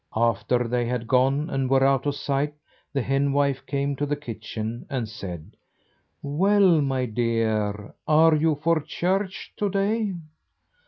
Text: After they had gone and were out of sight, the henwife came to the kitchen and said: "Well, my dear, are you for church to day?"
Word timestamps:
After 0.15 0.67
they 0.67 0.87
had 0.87 1.05
gone 1.07 1.47
and 1.51 1.69
were 1.69 1.83
out 1.83 2.07
of 2.07 2.15
sight, 2.15 2.55
the 2.91 3.03
henwife 3.03 3.63
came 3.67 3.95
to 3.97 4.07
the 4.07 4.15
kitchen 4.15 4.87
and 4.89 5.07
said: 5.07 5.55
"Well, 6.23 6.81
my 6.81 7.05
dear, 7.05 7.93
are 8.07 8.33
you 8.33 8.55
for 8.55 8.81
church 8.81 9.53
to 9.57 9.69
day?" 9.69 10.15